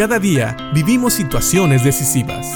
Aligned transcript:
Cada 0.00 0.18
día 0.18 0.56
vivimos 0.72 1.12
situaciones 1.12 1.84
decisivas. 1.84 2.46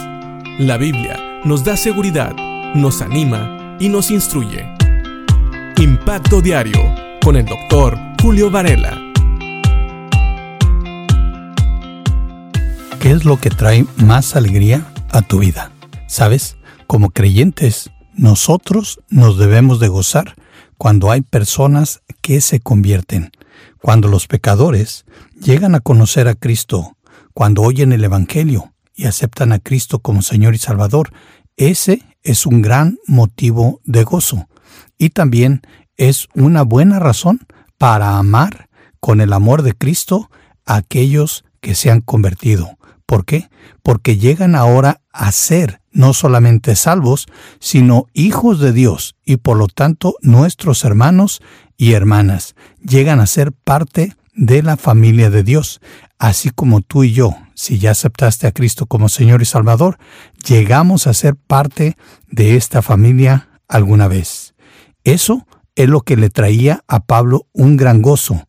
La 0.58 0.78
Biblia 0.78 1.42
nos 1.44 1.62
da 1.62 1.76
seguridad, 1.76 2.34
nos 2.74 3.02
anima 3.02 3.76
y 3.78 3.90
nos 3.90 4.10
instruye. 4.10 4.64
Impacto 5.76 6.40
Diario 6.40 6.80
con 7.22 7.36
el 7.36 7.44
doctor 7.44 7.98
Julio 8.22 8.50
Varela. 8.50 8.98
¿Qué 12.98 13.10
es 13.10 13.26
lo 13.26 13.38
que 13.38 13.50
trae 13.50 13.84
más 13.98 14.36
alegría 14.36 14.90
a 15.10 15.20
tu 15.20 15.40
vida? 15.40 15.70
¿Sabes? 16.08 16.56
Como 16.86 17.10
creyentes, 17.10 17.90
nosotros 18.14 19.00
nos 19.10 19.36
debemos 19.36 19.80
de 19.80 19.88
gozar 19.88 20.34
cuando 20.78 21.10
hay 21.10 21.20
personas 21.20 22.00
que 22.22 22.40
se 22.40 22.60
convierten, 22.60 23.32
cuando 23.82 24.08
los 24.08 24.28
pecadores 24.28 25.04
llegan 25.38 25.74
a 25.74 25.80
conocer 25.80 26.26
a 26.26 26.34
Cristo, 26.34 26.93
cuando 27.34 27.62
oyen 27.62 27.92
el 27.92 28.04
Evangelio 28.04 28.72
y 28.94 29.06
aceptan 29.06 29.52
a 29.52 29.58
Cristo 29.58 29.98
como 29.98 30.22
Señor 30.22 30.54
y 30.54 30.58
Salvador. 30.58 31.12
Ese 31.56 32.02
es 32.22 32.46
un 32.46 32.62
gran 32.62 32.98
motivo 33.06 33.80
de 33.84 34.04
gozo 34.04 34.48
y 34.96 35.10
también 35.10 35.62
es 35.96 36.28
una 36.34 36.62
buena 36.62 36.98
razón 37.00 37.40
para 37.76 38.16
amar 38.16 38.68
con 39.00 39.20
el 39.20 39.32
amor 39.32 39.62
de 39.62 39.74
Cristo 39.74 40.30
a 40.64 40.76
aquellos 40.76 41.44
que 41.60 41.74
se 41.74 41.90
han 41.90 42.00
convertido. 42.00 42.78
¿Por 43.06 43.24
qué? 43.24 43.50
Porque 43.82 44.16
llegan 44.16 44.54
ahora 44.54 45.00
a 45.12 45.30
ser 45.32 45.80
no 45.92 46.14
solamente 46.14 46.74
salvos, 46.74 47.26
sino 47.60 48.06
hijos 48.14 48.60
de 48.60 48.72
Dios 48.72 49.16
y 49.24 49.36
por 49.36 49.56
lo 49.56 49.66
tanto 49.68 50.14
nuestros 50.22 50.84
hermanos 50.84 51.42
y 51.76 51.92
hermanas 51.92 52.54
llegan 52.82 53.20
a 53.20 53.26
ser 53.26 53.52
parte 53.52 54.16
de 54.34 54.62
la 54.62 54.76
familia 54.76 55.30
de 55.30 55.42
Dios, 55.42 55.80
así 56.18 56.50
como 56.50 56.80
tú 56.80 57.04
y 57.04 57.12
yo, 57.12 57.36
si 57.54 57.78
ya 57.78 57.92
aceptaste 57.92 58.46
a 58.46 58.52
Cristo 58.52 58.86
como 58.86 59.08
Señor 59.08 59.42
y 59.42 59.44
Salvador, 59.44 59.98
llegamos 60.46 61.06
a 61.06 61.14
ser 61.14 61.36
parte 61.36 61.96
de 62.30 62.56
esta 62.56 62.82
familia 62.82 63.48
alguna 63.68 64.08
vez. 64.08 64.54
Eso 65.04 65.46
es 65.76 65.88
lo 65.88 66.00
que 66.00 66.16
le 66.16 66.30
traía 66.30 66.82
a 66.88 67.00
Pablo 67.00 67.46
un 67.52 67.76
gran 67.76 68.02
gozo. 68.02 68.46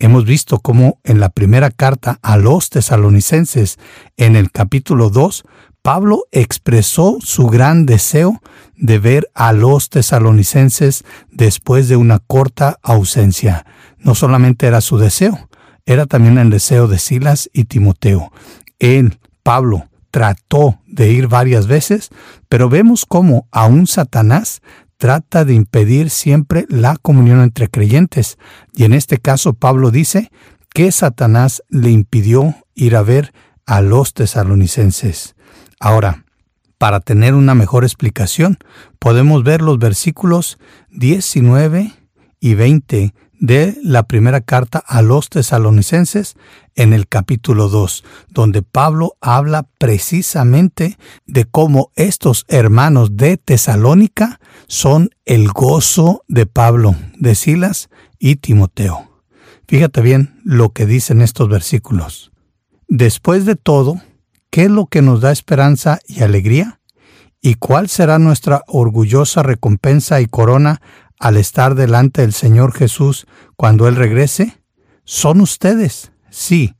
Hemos 0.00 0.24
visto 0.24 0.60
cómo 0.60 1.00
en 1.02 1.18
la 1.18 1.28
primera 1.28 1.70
carta 1.70 2.18
a 2.22 2.36
los 2.36 2.70
tesalonicenses, 2.70 3.78
en 4.16 4.36
el 4.36 4.52
capítulo 4.52 5.10
2, 5.10 5.44
Pablo 5.82 6.24
expresó 6.32 7.18
su 7.20 7.46
gran 7.46 7.86
deseo 7.86 8.40
de 8.76 8.98
ver 8.98 9.30
a 9.34 9.52
los 9.52 9.90
tesalonicenses 9.90 11.04
después 11.30 11.88
de 11.88 11.96
una 11.96 12.18
corta 12.20 12.78
ausencia. 12.82 13.64
No 13.98 14.14
solamente 14.14 14.66
era 14.66 14.80
su 14.80 14.98
deseo, 14.98 15.48
era 15.86 16.06
también 16.06 16.38
el 16.38 16.50
deseo 16.50 16.88
de 16.88 16.98
Silas 16.98 17.48
y 17.52 17.64
Timoteo. 17.64 18.32
Él, 18.78 19.18
Pablo, 19.42 19.88
trató 20.10 20.80
de 20.86 21.10
ir 21.10 21.28
varias 21.28 21.66
veces, 21.66 22.10
pero 22.48 22.68
vemos 22.68 23.06
cómo 23.06 23.48
aún 23.50 23.86
Satanás 23.86 24.62
trata 24.96 25.44
de 25.44 25.54
impedir 25.54 26.10
siempre 26.10 26.66
la 26.68 26.96
comunión 26.96 27.40
entre 27.40 27.68
creyentes. 27.68 28.36
Y 28.74 28.84
en 28.84 28.92
este 28.92 29.18
caso 29.18 29.54
Pablo 29.54 29.90
dice 29.90 30.30
que 30.74 30.92
Satanás 30.92 31.62
le 31.68 31.90
impidió 31.90 32.54
ir 32.74 32.96
a 32.96 33.02
ver 33.02 33.32
a 33.64 33.80
los 33.80 34.12
tesalonicenses. 34.12 35.36
Ahora, 35.80 36.24
para 36.78 37.00
tener 37.00 37.34
una 37.34 37.54
mejor 37.54 37.84
explicación, 37.84 38.58
podemos 38.98 39.42
ver 39.44 39.62
los 39.62 39.78
versículos 39.78 40.58
19 40.90 41.92
y 42.40 42.54
20 42.54 43.14
de 43.40 43.78
la 43.82 44.04
primera 44.04 44.40
carta 44.40 44.82
a 44.86 45.02
los 45.02 45.28
tesalonicenses 45.28 46.36
en 46.74 46.92
el 46.92 47.08
capítulo 47.08 47.68
2, 47.68 48.04
donde 48.28 48.62
Pablo 48.62 49.16
habla 49.20 49.66
precisamente 49.78 50.98
de 51.26 51.44
cómo 51.44 51.90
estos 51.96 52.44
hermanos 52.48 53.16
de 53.16 53.36
Tesalónica 53.36 54.40
son 54.66 55.10
el 55.24 55.48
gozo 55.48 56.24
de 56.28 56.46
Pablo, 56.46 56.94
de 57.16 57.34
Silas 57.34 57.88
y 58.18 58.36
Timoteo. 58.36 59.08
Fíjate 59.66 60.00
bien 60.00 60.40
lo 60.44 60.70
que 60.70 60.86
dicen 60.86 61.20
estos 61.20 61.48
versículos. 61.48 62.32
Después 62.88 63.44
de 63.44 63.54
todo, 63.54 64.00
¿qué 64.50 64.64
es 64.64 64.70
lo 64.70 64.86
que 64.86 65.02
nos 65.02 65.20
da 65.20 65.30
esperanza 65.30 66.00
y 66.06 66.22
alegría? 66.22 66.80
¿Y 67.40 67.54
cuál 67.54 67.88
será 67.88 68.18
nuestra 68.18 68.62
orgullosa 68.66 69.42
recompensa 69.42 70.20
y 70.20 70.26
corona 70.26 70.80
al 71.18 71.36
estar 71.36 71.74
delante 71.74 72.22
del 72.22 72.32
Señor 72.32 72.72
Jesús 72.72 73.26
cuando 73.56 73.88
Él 73.88 73.96
regrese? 73.96 74.58
Son 75.04 75.40
ustedes, 75.40 76.12
sí, 76.30 76.74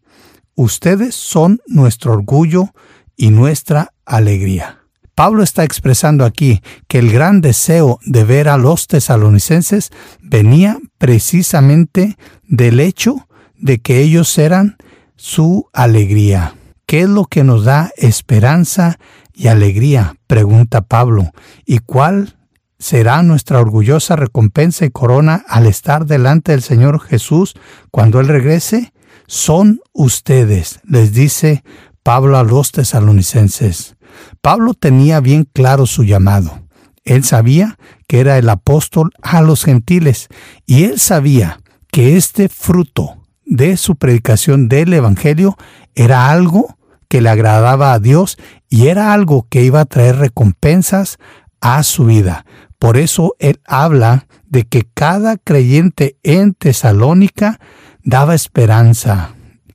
ustedes 0.55 1.15
son 1.15 1.61
nuestro 1.67 2.13
orgullo 2.13 2.71
y 3.17 3.31
nuestra 3.31 3.95
alegría. 4.05 4.79
Pablo 5.15 5.43
está 5.43 5.65
expresando 5.65 6.25
aquí 6.25 6.63
que 6.87 7.01
el 7.01 7.11
gran 7.11 7.41
deseo 7.41 7.99
de 8.05 8.23
ver 8.23 8.49
a 8.49 8.57
los 8.57 8.87
tesalonicenses 8.87 9.91
venía 10.21 10.79
precisamente 10.97 12.17
del 12.45 12.79
hecho 12.79 13.27
de 13.57 13.81
que 13.81 14.01
ellos 14.01 14.39
eran 14.39 14.77
su 15.17 15.69
alegría. 15.73 16.55
¿Qué 16.87 17.01
es 17.01 17.09
lo 17.09 17.25
que 17.25 17.43
nos 17.43 17.65
da 17.65 17.91
esperanza 17.97 19.01
y 19.35 19.49
alegría? 19.49 20.15
pregunta 20.29 20.83
Pablo. 20.83 21.33
¿Y 21.67 21.81
cuál 21.81 22.38
será 22.79 23.23
nuestra 23.23 23.61
orgullosa 23.61 24.17
recompensa 24.17 24.85
y 24.85 24.91
corona 24.91 25.45
al 25.49 25.67
estar 25.67 26.07
delante 26.07 26.53
del 26.53 26.63
Señor 26.63 27.01
Jesús 27.01 27.55
cuando 27.91 28.21
Él 28.21 28.29
regrese? 28.29 28.93
Son 29.27 29.81
ustedes, 29.93 30.81
les 30.85 31.13
dice 31.13 31.63
Pablo 32.03 32.39
a 32.39 32.45
los 32.45 32.73
tesalonicenses. 32.73 33.97
Pablo 34.41 34.75
tenía 34.75 35.21
bien 35.21 35.45
claro 35.53 35.87
su 35.87 36.05
llamado. 36.05 36.63
Él 37.05 37.25
sabía 37.25 37.79
que 38.07 38.21
era 38.21 38.39
el 38.39 38.49
apóstol 38.49 39.13
a 39.23 39.43
los 39.43 39.65
gentiles 39.65 40.29
y 40.67 40.85
él 40.85 40.99
sabía 40.99 41.61
que 41.91 42.17
este 42.17 42.49
fruto 42.49 43.19
de 43.45 43.77
su 43.77 43.97
predicación 43.97 44.69
del 44.69 44.93
Evangelio 44.93 45.57
era 45.95 46.31
algo 46.31 46.77
que 47.09 47.23
le 47.23 47.31
agradaba 47.31 47.93
a 47.93 47.99
Dios 47.99 48.37
y 48.69 48.89
era 48.89 49.13
algo 49.13 49.47
que 49.49 49.63
iba 49.63 49.81
a 49.81 49.87
traer 49.87 50.17
recompensas 50.17 51.19
a 51.61 51.83
su 51.83 52.07
vida. 52.07 52.45
Por 52.79 52.97
eso 52.97 53.35
él 53.39 53.61
habla 53.67 54.27
de 54.47 54.65
que 54.65 54.89
cada 54.95 55.37
creyente 55.37 56.17
en 56.23 56.55
Tesalónica 56.55 57.61
daba 58.03 58.35
esperanza 58.35 59.35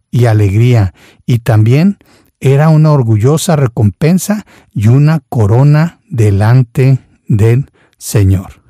y 0.10 0.26
alegría 0.26 0.94
y 1.26 1.40
también 1.40 1.98
era 2.40 2.70
una 2.70 2.92
orgullosa 2.92 3.56
recompensa 3.56 4.46
y 4.72 4.88
una 4.88 5.22
corona 5.30 6.00
delante 6.10 7.00
del 7.28 7.72
Señor. 7.98 8.62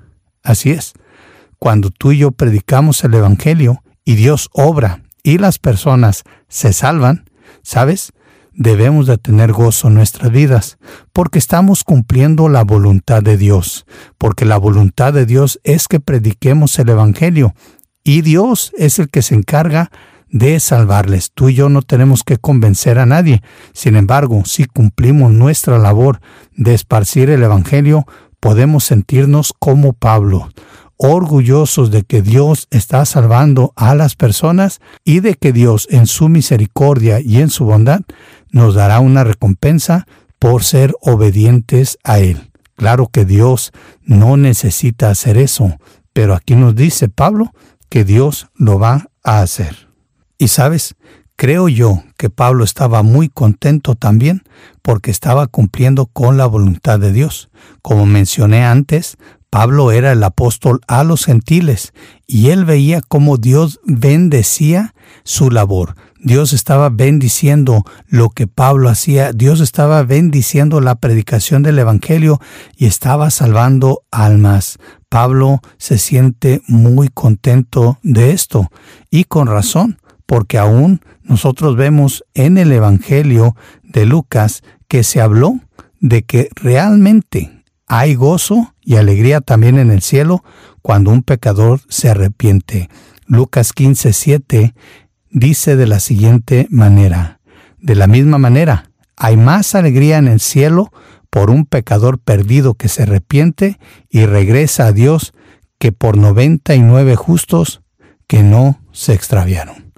Así 0.43 0.71
es, 0.71 0.93
cuando 1.59 1.89
tú 1.89 2.11
y 2.11 2.19
yo 2.19 2.31
predicamos 2.31 3.03
el 3.03 3.13
Evangelio 3.13 3.83
y 4.05 4.15
Dios 4.15 4.49
obra 4.53 5.01
y 5.23 5.37
las 5.37 5.59
personas 5.59 6.23
se 6.49 6.73
salvan, 6.73 7.29
¿sabes? 7.61 8.11
Debemos 8.55 9.07
de 9.07 9.17
tener 9.17 9.51
gozo 9.51 9.87
en 9.87 9.95
nuestras 9.95 10.31
vidas, 10.31 10.77
porque 11.11 11.39
estamos 11.39 11.83
cumpliendo 11.83 12.49
la 12.49 12.63
voluntad 12.63 13.21
de 13.21 13.37
Dios, 13.37 13.85
porque 14.17 14.45
la 14.45 14.57
voluntad 14.57 15.13
de 15.13 15.25
Dios 15.25 15.59
es 15.63 15.87
que 15.87 15.99
prediquemos 15.99 16.77
el 16.79 16.89
Evangelio, 16.89 17.53
y 18.03 18.21
Dios 18.21 18.71
es 18.77 18.99
el 18.99 19.09
que 19.09 19.21
se 19.21 19.35
encarga 19.35 19.89
de 20.29 20.59
salvarles. 20.59 21.31
Tú 21.33 21.49
y 21.49 21.53
yo 21.53 21.69
no 21.69 21.83
tenemos 21.83 22.23
que 22.23 22.37
convencer 22.37 22.99
a 22.99 23.05
nadie. 23.05 23.41
Sin 23.71 23.95
embargo, 23.95 24.43
si 24.45 24.65
cumplimos 24.65 25.31
nuestra 25.31 25.77
labor 25.77 26.19
de 26.55 26.73
esparcir 26.73 27.29
el 27.29 27.43
Evangelio, 27.43 28.05
podemos 28.39 28.83
sentirnos 28.83 29.53
como 29.57 29.93
Pablo, 29.93 30.49
orgullosos 30.97 31.91
de 31.91 32.03
que 32.03 32.21
Dios 32.21 32.67
está 32.71 33.05
salvando 33.05 33.73
a 33.75 33.95
las 33.95 34.15
personas 34.15 34.81
y 35.05 35.19
de 35.19 35.35
que 35.35 35.53
Dios 35.53 35.87
en 35.91 36.07
su 36.07 36.29
misericordia 36.29 37.21
y 37.21 37.39
en 37.39 37.49
su 37.49 37.65
bondad 37.65 38.01
nos 38.53 38.75
dará 38.75 39.01
una 39.01 39.25
recompensa 39.25 40.07
por 40.39 40.63
ser 40.63 40.93
obedientes 41.01 41.97
a 42.05 42.19
Él. 42.19 42.51
Claro 42.75 43.09
que 43.11 43.25
Dios 43.25 43.73
no 44.03 44.37
necesita 44.37 45.09
hacer 45.09 45.37
eso, 45.37 45.77
pero 46.13 46.33
aquí 46.33 46.55
nos 46.55 46.75
dice 46.75 47.09
Pablo 47.09 47.51
que 47.89 48.05
Dios 48.05 48.47
lo 48.55 48.79
va 48.79 49.09
a 49.23 49.41
hacer. 49.41 49.89
Y 50.37 50.47
sabes, 50.47 50.95
creo 51.35 51.67
yo 51.67 52.03
que 52.17 52.29
Pablo 52.29 52.63
estaba 52.63 53.03
muy 53.03 53.29
contento 53.29 53.95
también 53.95 54.43
porque 54.81 55.11
estaba 55.11 55.47
cumpliendo 55.47 56.05
con 56.05 56.37
la 56.37 56.45
voluntad 56.45 56.99
de 56.99 57.11
Dios. 57.11 57.49
Como 57.81 58.05
mencioné 58.05 58.63
antes, 58.63 59.17
Pablo 59.49 59.91
era 59.91 60.11
el 60.11 60.23
apóstol 60.23 60.81
a 60.87 61.03
los 61.03 61.25
gentiles 61.25 61.93
y 62.25 62.49
él 62.49 62.65
veía 62.65 63.01
cómo 63.01 63.37
Dios 63.37 63.79
bendecía 63.85 64.95
su 65.23 65.51
labor. 65.51 65.95
Dios 66.23 66.53
estaba 66.53 66.89
bendiciendo 66.89 67.83
lo 68.07 68.29
que 68.29 68.47
Pablo 68.47 68.87
hacía, 68.87 69.33
Dios 69.33 69.59
estaba 69.59 70.03
bendiciendo 70.03 70.79
la 70.79 70.95
predicación 70.95 71.63
del 71.63 71.77
Evangelio 71.79 72.39
y 72.77 72.85
estaba 72.85 73.29
salvando 73.29 74.03
almas. 74.09 74.77
Pablo 75.09 75.59
se 75.77 75.97
siente 75.97 76.61
muy 76.65 77.09
contento 77.09 77.99
de 78.03 78.31
esto 78.31 78.71
y 79.11 79.25
con 79.25 79.47
razón, 79.47 79.99
porque 80.25 80.57
aún 80.57 81.01
nosotros 81.23 81.75
vemos 81.75 82.23
en 82.33 82.57
el 82.57 82.71
Evangelio 82.71 83.57
de 83.83 84.05
Lucas 84.05 84.63
que 84.87 85.03
se 85.03 85.19
habló 85.19 85.59
de 85.99 86.23
que 86.23 86.47
realmente 86.55 87.63
hay 87.85 88.15
gozo 88.15 88.73
y 88.81 88.95
alegría 88.95 89.41
también 89.41 89.77
en 89.77 89.91
el 89.91 90.01
cielo 90.01 90.41
cuando 90.81 91.11
un 91.11 91.21
pecador 91.21 91.81
se 91.89 92.09
arrepiente. 92.09 92.89
Lucas 93.25 93.73
15, 93.73 94.13
7 94.13 94.73
dice 95.33 95.75
de 95.75 95.87
la 95.87 95.99
siguiente 95.99 96.67
manera, 96.69 97.39
de 97.79 97.95
la 97.95 98.07
misma 98.07 98.37
manera, 98.37 98.91
hay 99.17 99.35
más 99.35 99.75
alegría 99.75 100.17
en 100.17 100.27
el 100.27 100.39
cielo 100.39 100.93
por 101.29 101.49
un 101.49 101.65
pecador 101.65 102.19
perdido 102.19 102.75
que 102.75 102.87
se 102.87 103.03
arrepiente 103.03 103.79
y 104.09 104.25
regresa 104.25 104.87
a 104.87 104.91
Dios 104.93 105.33
que 105.79 105.91
por 105.91 106.17
noventa 106.17 106.75
y 106.75 106.81
nueve 106.81 107.15
justos 107.15 107.81
que 108.27 108.43
no 108.43 108.79
se 108.91 109.13
extraviaron. 109.13 109.91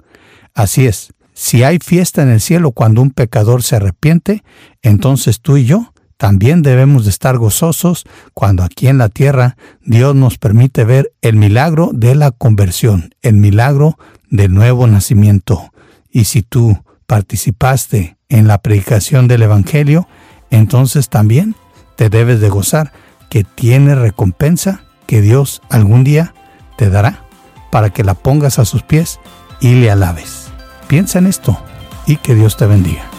Así 0.54 0.86
es, 0.86 1.12
si 1.34 1.62
hay 1.62 1.78
fiesta 1.78 2.22
en 2.22 2.30
el 2.30 2.40
cielo 2.40 2.72
cuando 2.72 3.02
un 3.02 3.10
pecador 3.10 3.62
se 3.62 3.76
arrepiente, 3.76 4.42
entonces 4.82 5.40
tú 5.42 5.58
y 5.58 5.66
yo 5.66 5.92
también 6.16 6.62
debemos 6.62 7.04
de 7.04 7.10
estar 7.10 7.36
gozosos 7.36 8.04
cuando 8.32 8.62
aquí 8.62 8.88
en 8.88 8.96
la 8.96 9.10
tierra 9.10 9.58
Dios 9.82 10.14
nos 10.14 10.38
permite 10.38 10.84
ver 10.84 11.12
el 11.20 11.36
milagro 11.36 11.90
de 11.92 12.14
la 12.14 12.30
conversión, 12.30 13.10
el 13.20 13.34
milagro 13.34 13.98
del 14.30 14.52
nuevo 14.52 14.86
nacimiento. 14.86 15.72
Y 16.10 16.24
si 16.24 16.42
tú 16.42 16.82
participaste 17.06 18.16
en 18.28 18.48
la 18.48 18.58
predicación 18.58 19.28
del 19.28 19.42
Evangelio, 19.42 20.08
entonces 20.50 21.08
también 21.08 21.54
te 21.96 22.08
debes 22.08 22.40
de 22.40 22.48
gozar 22.48 22.92
que 23.30 23.44
tiene 23.44 23.94
recompensa 23.94 24.82
que 25.06 25.20
Dios 25.20 25.62
algún 25.70 26.04
día 26.04 26.34
te 26.76 26.90
dará 26.90 27.24
para 27.70 27.90
que 27.90 28.04
la 28.04 28.14
pongas 28.14 28.58
a 28.58 28.64
sus 28.64 28.82
pies 28.82 29.18
y 29.60 29.74
le 29.74 29.90
alabes. 29.90 30.48
Piensa 30.88 31.18
en 31.18 31.26
esto 31.26 31.58
y 32.06 32.16
que 32.16 32.34
Dios 32.34 32.56
te 32.56 32.66
bendiga. 32.66 33.15